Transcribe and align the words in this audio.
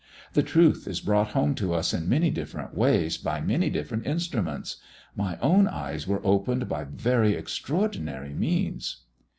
The 0.33 0.41
truth 0.41 0.87
is 0.87 0.99
brought 0.99 1.27
home 1.33 1.53
to 1.53 1.75
us 1.75 1.93
in 1.93 2.09
many 2.09 2.31
different 2.31 2.75
ways, 2.75 3.19
by 3.19 3.39
many 3.39 3.69
different 3.69 4.07
instruments. 4.07 4.77
My 5.15 5.37
own 5.43 5.67
eyes 5.67 6.07
were 6.07 6.25
opened 6.25 6.67
by 6.67 6.85
very 6.85 7.35
extraordinary 7.35 8.33
means." 8.33 9.03